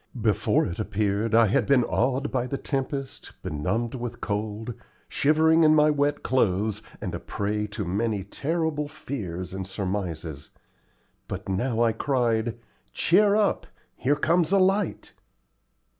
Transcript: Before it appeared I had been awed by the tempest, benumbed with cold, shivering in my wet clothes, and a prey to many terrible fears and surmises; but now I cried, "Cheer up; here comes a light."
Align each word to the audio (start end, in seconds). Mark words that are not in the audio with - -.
Before 0.19 0.65
it 0.65 0.79
appeared 0.79 1.35
I 1.35 1.45
had 1.45 1.67
been 1.67 1.83
awed 1.83 2.31
by 2.31 2.47
the 2.47 2.57
tempest, 2.57 3.33
benumbed 3.43 3.93
with 3.93 4.19
cold, 4.19 4.73
shivering 5.07 5.63
in 5.63 5.75
my 5.75 5.91
wet 5.91 6.23
clothes, 6.23 6.81
and 7.01 7.13
a 7.13 7.19
prey 7.19 7.67
to 7.67 7.85
many 7.85 8.23
terrible 8.23 8.87
fears 8.87 9.53
and 9.53 9.67
surmises; 9.67 10.49
but 11.27 11.47
now 11.47 11.83
I 11.83 11.91
cried, 11.91 12.57
"Cheer 12.93 13.35
up; 13.35 13.67
here 13.95 14.15
comes 14.15 14.51
a 14.51 14.57
light." 14.57 15.13